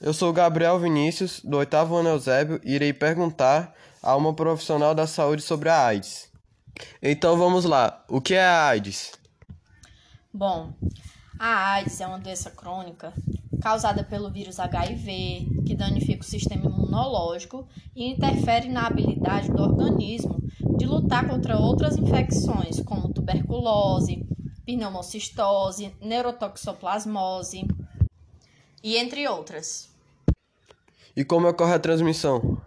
[0.00, 5.08] Eu sou Gabriel Vinícius, do oitavo ano Eusébio, e irei perguntar a uma profissional da
[5.08, 6.30] saúde sobre a AIDS.
[7.02, 9.10] Então vamos lá, o que é a AIDS?
[10.32, 10.72] Bom,
[11.36, 13.12] a AIDS é uma doença crônica
[13.60, 20.40] causada pelo vírus HIV, que danifica o sistema imunológico e interfere na habilidade do organismo
[20.78, 24.24] de lutar contra outras infecções, como tuberculose,
[24.64, 27.66] pneumocistose, neurotoxoplasmose
[28.82, 29.88] e entre outras.
[31.16, 32.60] E como ocorre a transmissão?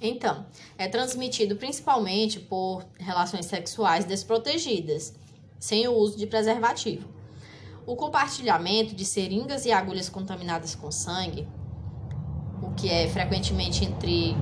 [0.00, 0.44] Então,
[0.76, 5.14] é transmitido principalmente por relações sexuais desprotegidas,
[5.60, 7.08] sem o uso de preservativo.
[7.86, 11.46] O compartilhamento de seringas e agulhas contaminadas com sangue,
[12.62, 14.36] o que é frequentemente entre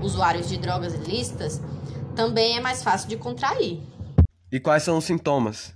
[0.00, 1.60] usuários de drogas ilícitas,
[2.14, 3.80] também é mais fácil de contrair.
[4.50, 5.74] E quais são os sintomas?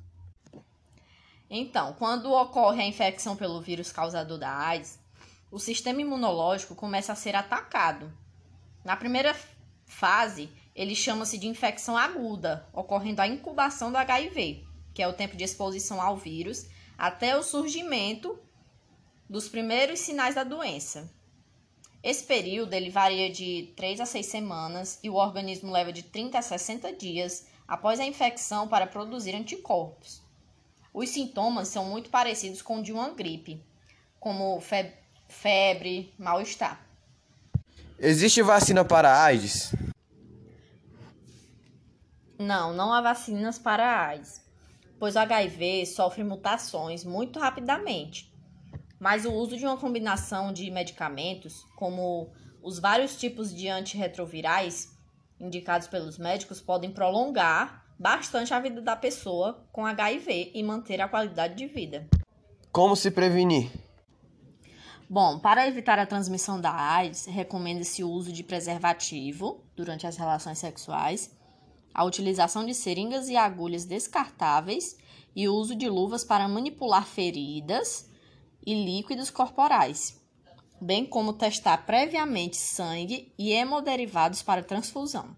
[1.49, 4.99] Então, quando ocorre a infecção pelo vírus causador da AIDS,
[5.51, 8.13] o sistema imunológico começa a ser atacado.
[8.85, 9.35] Na primeira
[9.87, 15.37] fase, ele chama-se de infecção aguda, ocorrendo a incubação do HIV, que é o tempo
[15.37, 16.67] de exposição ao vírus,
[16.99, 18.39] até o surgimento
[19.29, 21.11] dos primeiros sinais da doença.
[22.03, 26.39] Esse período ele varia de 3 a 6 semanas e o organismo leva de 30
[26.39, 30.26] a 60 dias após a infecção para produzir anticorpos.
[30.97, 33.63] Os sintomas são muito parecidos com o de uma gripe,
[34.19, 34.59] como
[35.29, 36.81] febre, mal-estar.
[37.99, 39.75] Existe vacina para AIDS?
[42.39, 44.43] Não, não há vacinas para AIDS,
[44.99, 48.35] pois o HIV sofre mutações muito rapidamente.
[48.99, 54.97] Mas o uso de uma combinação de medicamentos, como os vários tipos de antirretrovirais
[55.39, 61.09] indicados pelos médicos, podem prolongar bastante a vida da pessoa com HIV e manter a
[61.09, 62.07] qualidade de vida.
[62.71, 63.71] Como se prevenir?
[65.09, 70.59] Bom, para evitar a transmissão da AIDS, recomenda-se o uso de preservativo durante as relações
[70.59, 71.31] sexuais,
[71.95, 74.99] a utilização de seringas e agulhas descartáveis
[75.35, 78.11] e o uso de luvas para manipular feridas
[78.67, 80.21] e líquidos corporais,
[80.81, 85.37] bem como testar previamente sangue e hemoderivados para transfusão.